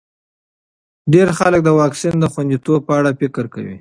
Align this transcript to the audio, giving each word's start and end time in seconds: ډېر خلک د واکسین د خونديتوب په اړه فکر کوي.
ډېر 1.13 1.27
خلک 1.39 1.59
د 1.63 1.69
واکسین 1.79 2.15
د 2.19 2.25
خونديتوب 2.33 2.79
په 2.87 2.93
اړه 2.99 3.09
فکر 3.19 3.45
کوي. 3.53 3.69